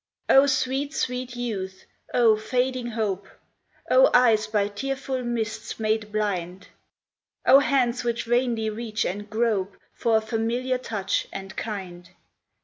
"Oh, 0.29 0.47
sweet, 0.47 0.95
sweet 0.95 1.35
Youth! 1.35 1.85
Oh, 2.11 2.35
fading 2.35 2.87
Hope! 2.87 3.27
Oh, 3.91 4.09
eyes 4.15 4.47
by 4.47 4.67
tearful 4.67 5.21
mists 5.21 5.79
made 5.79 6.11
blind! 6.11 6.69
Oh, 7.45 7.59
hands 7.59 8.03
which 8.03 8.23
vainly 8.23 8.71
reach 8.71 9.05
and 9.05 9.29
grope 9.29 9.77
For 9.93 10.17
a 10.17 10.21
familiar 10.21 10.79
touch 10.79 11.27
and 11.31 11.55
kind 11.55 12.09